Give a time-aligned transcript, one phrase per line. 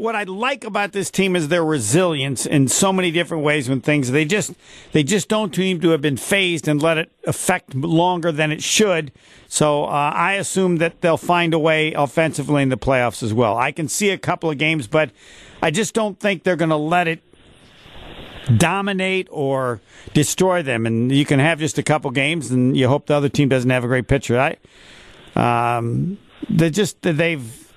[0.00, 3.82] what I like about this team is their resilience in so many different ways when
[3.82, 4.54] things they just
[4.92, 8.62] they just don't seem to have been fazed and let it affect longer than it
[8.62, 9.12] should.
[9.46, 13.58] So uh, I assume that they'll find a way offensively in the playoffs as well.
[13.58, 15.10] I can see a couple of games, but
[15.60, 17.20] I just don't think they're going to let it
[18.56, 19.82] dominate or
[20.14, 20.86] destroy them.
[20.86, 23.68] And you can have just a couple games, and you hope the other team doesn't
[23.68, 24.40] have a great pitcher.
[25.36, 26.16] I, um,
[26.48, 27.69] they just they've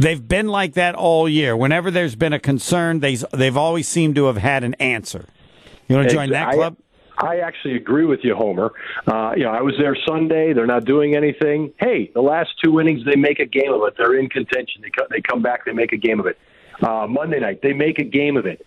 [0.00, 1.56] they've been like that all year.
[1.56, 5.26] Whenever there's been a concern, they they've always seemed to have had an answer.
[5.88, 6.76] You want to join that club?
[7.18, 8.72] I, actually agree with you, Homer.
[9.06, 10.54] Uh, you know, I was there Sunday.
[10.54, 11.72] They're not doing anything.
[11.78, 13.94] Hey, the last two innings, they make a game of it.
[13.98, 14.80] They're in contention.
[14.82, 15.66] They co- they come back.
[15.66, 16.38] They make a game of it.
[16.80, 18.64] Uh, Monday night, they make a game of it.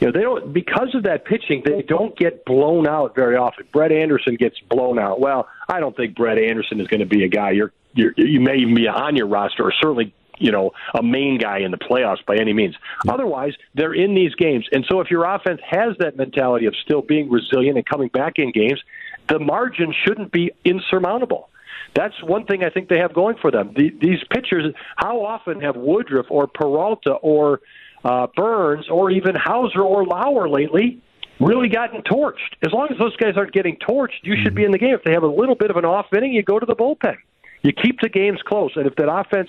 [0.00, 1.62] You know, they don't because of that pitching.
[1.64, 3.66] They don't get blown out very often.
[3.72, 5.20] Brett Anderson gets blown out.
[5.20, 8.40] Well, I don't think Brett Anderson is going to be a guy you're, you're you
[8.40, 10.12] may even be on your roster, or certainly
[10.42, 12.74] you know a main guy in the playoffs by any means.
[13.08, 17.02] Otherwise, they're in these games, and so if your offense has that mentality of still
[17.02, 18.80] being resilient and coming back in games,
[19.28, 21.48] the margin shouldn't be insurmountable.
[21.94, 23.74] That's one thing I think they have going for them.
[23.76, 27.60] The, these pitchers, how often have Woodruff or Peralta or
[28.04, 31.00] uh, Burnes or even Houser or Lauer lately
[31.40, 32.56] really gotten torched.
[32.62, 34.94] As long as those guys aren't getting torched, you should be in the game.
[34.94, 37.16] If they have a little bit of an off inning, you go to the bullpen.
[37.62, 39.48] You keep the games close, and if that offense,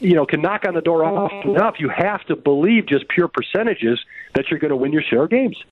[0.00, 1.50] you know, can knock on the door often mm-hmm.
[1.50, 3.98] enough, you have to believe just pure percentages
[4.34, 5.62] that you're going to win your share of games.